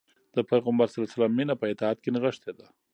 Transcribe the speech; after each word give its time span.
د 0.35 0.37
پيغمبر 0.49 0.87
ﷺ 0.93 1.21
مینه 1.37 1.55
په 1.59 1.65
اطاعت 1.73 1.97
کې 2.01 2.09
نغښتې 2.15 2.51
ده. 2.57 2.65